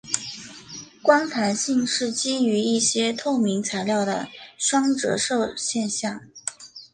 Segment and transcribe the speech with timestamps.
[1.03, 4.27] 光弹性是基于一些透明材料的
[4.57, 6.19] 双折射现象。